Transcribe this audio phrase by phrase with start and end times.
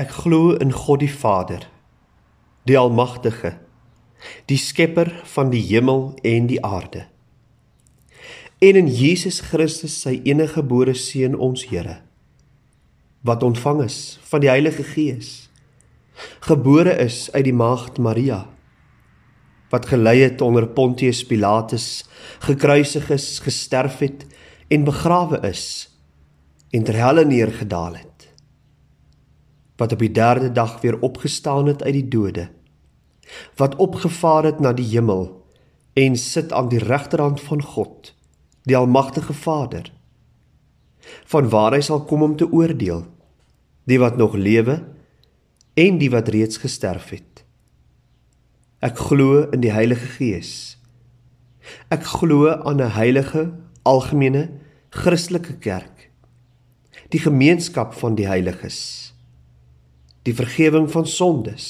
[0.00, 1.66] Ek glo in God die Vader,
[2.64, 3.58] die Almagtige,
[4.48, 7.02] die Skepper van die hemel en die aarde.
[8.64, 11.98] En in Jesus Christus, sy enige gebore seun ons Here,
[13.28, 14.00] wat ontvang is
[14.30, 15.50] van die Heilige Gees,
[16.48, 18.46] gebore is uit die maagd Maria,
[19.68, 22.06] wat gelei het onder Pontius Pilatus,
[22.46, 24.24] gekruisig is, gesterf het
[24.72, 25.90] en begrawe is
[26.72, 28.09] en ter helle neergedaal het
[29.80, 32.48] wat op die derde dag weer opgestaan het uit die dode
[33.56, 35.28] wat opgevaar het na die hemel
[35.98, 38.14] en sit aan die regterhand van God
[38.68, 39.90] die almagtige Vader
[41.32, 43.04] van waar hy sal kom om te oordeel
[43.90, 44.80] die wat nog lewe
[45.74, 47.44] en die wat reeds gesterf het.
[48.84, 50.78] Ek glo in die Heilige Gees.
[51.92, 54.50] Ek glo aan 'n heilige algemene
[54.90, 56.10] Christelike kerk
[57.10, 59.09] die gemeenskap van die heiliges
[60.22, 61.66] die vergifnis van sondes,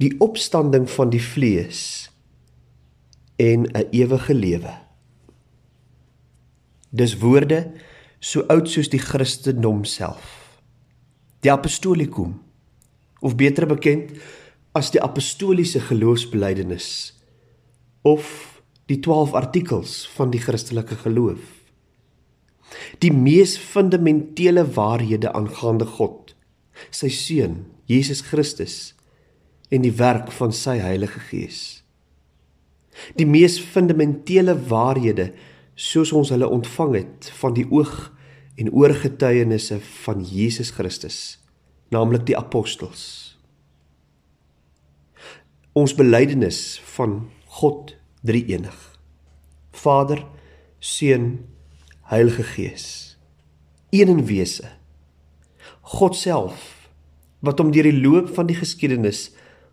[0.00, 2.10] die opstanding van die vlees
[3.36, 4.74] en 'n ewige lewe.
[6.90, 7.72] Dis woorde
[8.18, 10.58] so oud soos die Christendom self.
[11.40, 12.40] Die apostolikum
[13.20, 14.10] of beter bekend
[14.72, 17.16] as die apostoliese geloofsbelijdenis
[18.02, 21.40] of die 12 artikels van die Christelike geloof.
[22.98, 26.34] Die mees fundamentele waarhede aangaande God
[26.90, 28.94] sy seun Jesus Christus
[29.70, 31.60] en die werk van sy Heilige Gees.
[33.16, 35.30] Die mees fundamentele waarhede
[35.78, 38.10] soos ons hulle ontvang het van die oog
[38.60, 41.38] en oorgetuienisse van Jesus Christus,
[41.94, 43.04] naamlik die apostels.
[45.72, 47.94] Ons belydenis van God
[48.26, 48.76] drie-enig.
[49.70, 50.26] Vader,
[50.80, 51.46] Seun,
[52.10, 53.16] Heilige Gees.
[53.94, 54.79] Een in wese
[55.90, 56.66] God self
[57.42, 59.30] wat hom deur die loop van die geskiedenis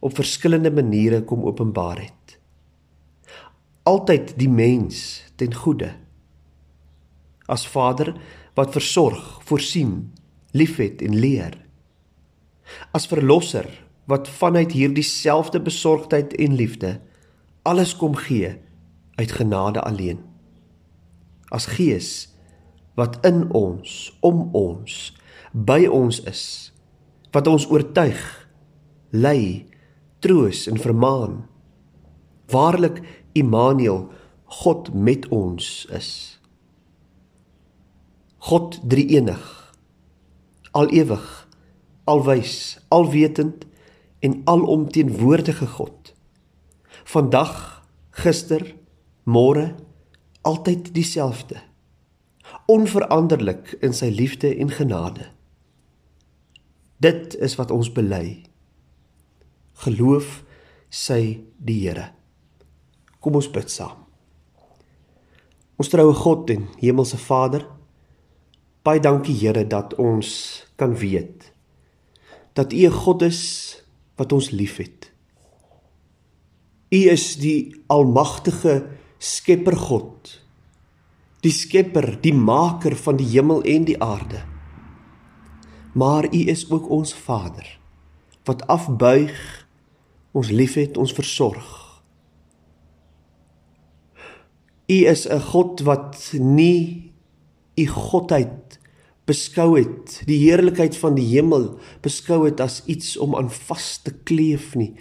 [0.00, 2.38] op verskillende maniere kom openbaar het.
[3.86, 5.92] Altyd die mens ten goeie.
[7.46, 8.14] As Vader
[8.58, 10.10] wat versorg, voorsien,
[10.56, 11.54] liefhet en leer.
[12.96, 13.68] As verlosser
[14.10, 16.96] wat vanuit hierdie selfde besorgdheid en liefde
[17.62, 18.56] alles kom gee
[19.14, 20.18] uit genade alleen.
[21.48, 22.28] As Gees
[22.98, 25.12] wat in ons, om ons
[25.52, 26.70] by ons is
[27.34, 28.18] wat ons oortuig
[29.10, 29.66] lei
[30.22, 31.46] troos en vermaan.
[32.50, 33.00] Waarlik
[33.32, 34.08] Immanuel
[34.44, 36.38] God met ons is.
[38.50, 39.46] God drie-enig
[40.70, 41.26] al ewig
[42.10, 43.66] alwys alwetend
[44.22, 46.14] en alomteenwoordige God.
[47.04, 48.74] Vandag gister
[49.22, 49.74] môre
[50.42, 51.58] altyd dieselfde
[52.70, 55.28] onveranderlik in sy liefde en genade
[57.00, 58.42] Dit is wat ons bely.
[59.86, 60.42] Geloof
[60.92, 62.10] sy die Here.
[63.24, 64.04] Kom ons bid saam.
[65.80, 67.64] Ons troue God en Hemelse Vader,
[68.84, 70.28] baie dankie Here dat ons
[70.76, 71.48] kan weet
[72.52, 73.80] dat U 'n God is
[74.16, 75.12] wat ons liefhet.
[76.90, 80.40] U is die almagtige Skepper God.
[81.40, 84.49] Die Skepper, die maker van die hemel en die aarde
[85.92, 87.78] maar U is ook ons Vader
[88.44, 89.66] wat afbuig,
[90.32, 91.68] ons liefhet, ons versorg.
[94.90, 97.12] U is 'n God wat nie
[97.76, 98.78] U godheid
[99.24, 104.10] beskou het, die heerlikheid van die hemel beskou het as iets om aan vas te
[104.24, 104.94] kleef nie,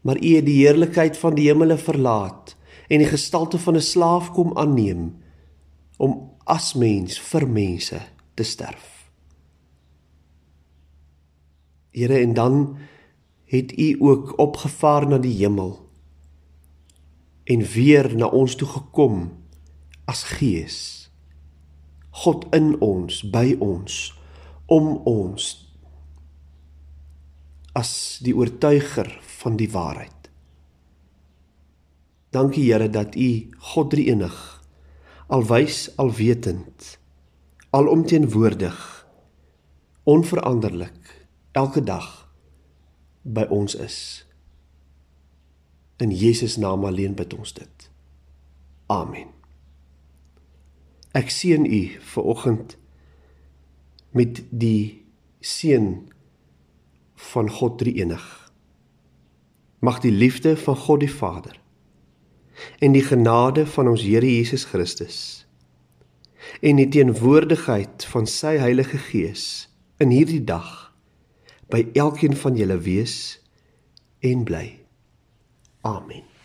[0.00, 2.56] maar U het die heerlikheid van die hemele verlaat
[2.88, 5.16] en die gestalte van 'n slaaf kom aanneem
[5.96, 8.00] om as mens vir mense
[8.34, 8.97] te sterf.
[11.90, 12.76] Here en dan
[13.48, 15.88] het u ook opgevaar na die hemel
[17.48, 19.30] en weer na ons toe gekom
[20.04, 20.76] as gees.
[22.10, 24.12] God in ons by ons
[24.68, 25.48] om ons
[27.78, 27.92] as
[28.24, 29.08] die oortuiger
[29.40, 30.28] van die waarheid.
[32.34, 34.36] Dankie Here dat u God drie enig
[35.28, 36.98] alwys alwetend
[37.70, 38.76] alomteenwoordig
[40.08, 41.27] onveranderlik
[41.58, 42.06] elke dag
[43.22, 43.98] by ons is.
[45.98, 47.90] In Jesus naam alleen bid ons dit.
[48.86, 49.32] Amen.
[51.18, 51.80] Ek seën u
[52.12, 52.76] vir oggend
[54.14, 55.04] met die
[55.40, 55.88] seën
[57.32, 58.26] van God Drie-enig.
[59.78, 61.58] Mag die liefde van God die Vader
[62.82, 65.46] en die genade van ons Here Jesus Christus
[66.58, 69.68] en die teenwoordigheid van sy Heilige Gees
[70.02, 70.87] in hierdie dag
[71.68, 73.14] by elkeen van julle wees
[74.24, 74.78] en bly.
[75.80, 76.37] Amen.